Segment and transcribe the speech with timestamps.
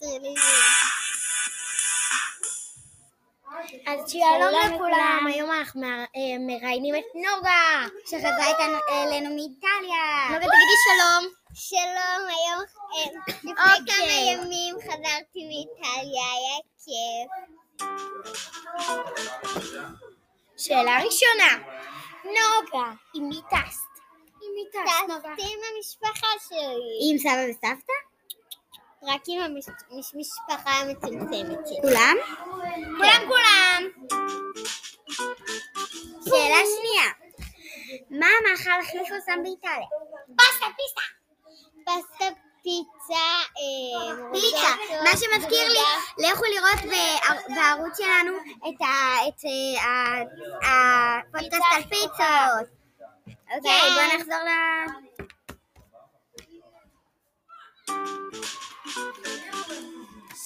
[0.00, 0.34] טריליון.
[3.86, 5.80] אז שלום לכולם, היום אנחנו
[6.40, 7.86] מראיינים את נוגה.
[8.06, 10.28] שחזרה איתנו אלינו מאיטליה.
[10.30, 11.32] נוגה, תגידי שלום.
[11.54, 12.62] שלום, היום,
[13.28, 13.52] לפני.
[13.86, 17.28] כמה ימים חזרתי מאיטליה, היה כיף.
[20.56, 21.66] שאלה ראשונה,
[22.24, 23.92] נוגה, עם מי טסת?
[24.42, 25.34] עם מי טסת, נוגה?
[25.36, 27.10] טסתי עם המשפחה שלי.
[27.10, 28.05] עם סבא וסבתא?
[29.06, 31.76] רק עם המשפחה המצומצמת שלי.
[31.82, 32.16] כולם?
[32.96, 33.82] כולם כולם.
[36.24, 37.10] שאלה שנייה,
[38.10, 39.86] מה המאכל הכי מפורסם באיטליה?
[40.36, 41.00] פסטה, פיסטה.
[41.84, 42.24] פסטה,
[42.62, 43.26] פיצה,
[43.58, 44.74] אה, פיצה,
[45.04, 45.78] מה שמזכיר לי.
[46.28, 48.32] לכו לראות בער- בערוץ שלנו
[48.68, 50.22] את ה- את, אה,
[51.20, 52.68] הפודקאסט על פיצות.
[53.56, 53.94] אוקיי, כן.
[53.94, 54.50] בואו נחזור ל...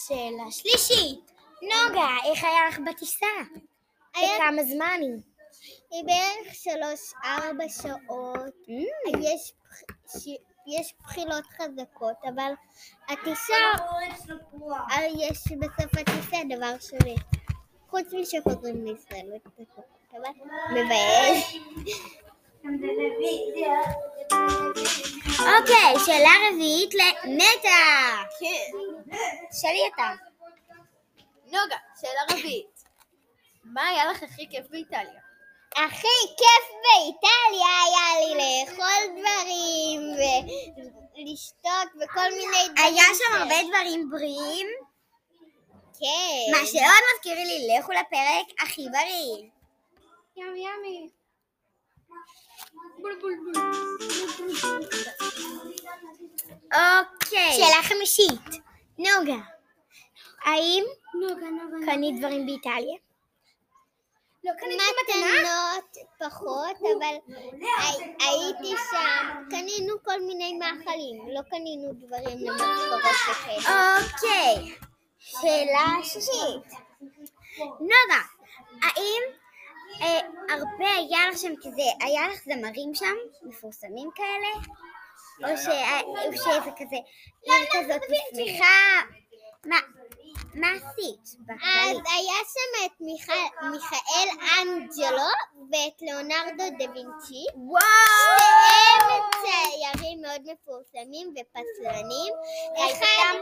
[0.07, 3.27] שאלה שלישית, נוגה, איך היה לך בטיסה?
[4.15, 5.21] היה- וכמה זמן היא?
[5.91, 8.55] היא בערך שלוש-ארבע שעות.
[8.69, 9.19] Mm.
[9.21, 9.53] יש,
[10.09, 12.53] ש- יש בחילות חזקות, אבל
[13.09, 13.55] הטיסה,
[14.91, 17.15] אה, יש בסוף הטיסה דבר שווה.
[17.91, 19.27] חוץ משחוזרים לישראל,
[20.13, 20.31] אבל
[20.75, 21.53] מבאס.
[25.71, 27.69] אוקיי, שאלה רביעית לנטע.
[29.61, 30.13] שאלי אתה.
[31.47, 32.85] נוגה, שאלה רביעית.
[33.65, 35.21] מה היה לך הכי כיף באיטליה?
[35.77, 40.01] הכי כיף באיטליה היה לי לאכול דברים
[41.17, 42.95] ולשתות וכל מיני דברים.
[42.95, 44.67] היה שם הרבה דברים בריאים,
[46.01, 46.53] כן.
[46.53, 49.51] מה שעוד מזכיר לי, לכו לפרק הכי בריא.
[50.37, 51.09] ימי ימי.
[56.75, 57.53] אוקיי.
[57.53, 58.63] שאלה חמישית.
[58.99, 59.43] נוגה,
[60.45, 60.85] האם
[61.87, 62.97] קנית דברים באיטליה?
[64.45, 64.53] לא
[65.03, 73.97] מתנות פחות, אבל הי- הייתי שם, קנינו כל מיני מאכלים, לא קנינו דברים למשכורות וכאלה.
[73.97, 74.75] אוקיי.
[75.19, 76.73] שאלה שישית.
[77.81, 78.23] נוגה,
[78.83, 79.23] האם
[80.51, 84.49] הרבה היה לך שם כזה, היה לך זמרים שם, מפורסמים כאלה?
[85.53, 85.67] או ש-
[86.05, 86.97] או שזה כזה
[87.43, 89.01] עיר כזאת ושמחה?
[89.67, 89.77] מה,
[90.55, 91.97] מה עשית אז?
[92.17, 95.29] היה שם את מיכאל- אנג'לו
[95.73, 97.45] ואת ליאונרדו דה וינצ'י.
[97.55, 97.81] וואו!
[99.01, 102.33] שניהם ציירים מאוד מפורסמים ופסלנים.
[102.77, 103.35] אחד,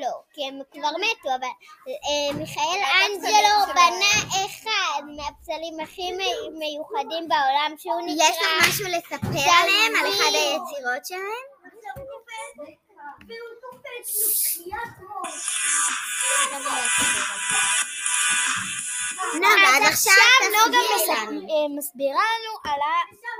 [0.00, 1.46] לא, כי הם כבר מתו, אבל
[1.88, 3.61] אה, מיכאל אנג'לו
[5.22, 8.24] אחד מהפסלים הכי מי- מיוחדים בעולם, שהוא נקרא...
[8.28, 11.46] יש לך משהו לספר עליהם, על אחד היצירות שלהם?
[19.34, 20.14] נוגה, אז עכשיו
[20.50, 22.80] נוגה תסבירי מסבירה לנו על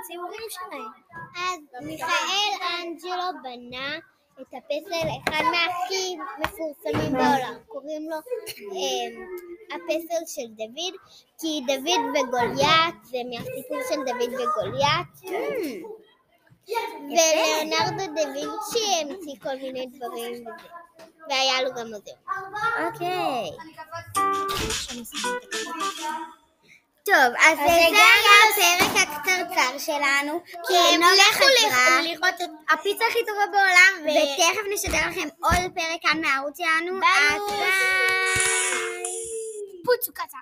[0.03, 0.91] הציורים שלהם.
[1.35, 3.97] אז מיכאל אנג'לו בנה
[4.41, 7.55] את הפסל, אחד מהכי מפורסמים בעולם.
[7.67, 10.93] קוראים לו אה, הפסל של דוד,
[11.39, 15.43] כי דוד וגוליית זה מהסיפור של דוד וגוליית.
[17.09, 20.67] ולאונרדו דה וינצ'י המציא כל מיני דברים וזה.
[21.29, 22.19] והיה לו גם מוזיאון.
[22.85, 23.49] אוקיי.
[27.05, 28.05] טוב, אז זה היה
[28.49, 35.29] הפרק הקצרצר שלנו, כי נוגה חזרה, לראות את הפיצה הכי טובה בעולם, ותכף נשדר לכם
[35.41, 37.39] עוד פרק כאן מהערוץ שלנו, ביי!
[39.85, 40.37] פוצו קצה.